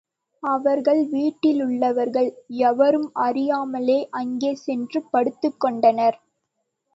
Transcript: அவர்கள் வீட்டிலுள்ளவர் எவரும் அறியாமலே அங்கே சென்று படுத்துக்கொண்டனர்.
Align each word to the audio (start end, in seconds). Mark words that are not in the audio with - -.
அவர்கள் 0.43 1.01
வீட்டிலுள்ளவர் 1.07 2.11
எவரும் 2.61 3.11
அறியாமலே 3.17 3.99
அங்கே 4.11 4.53
சென்று 4.55 5.01
படுத்துக்கொண்டனர். 5.13 6.17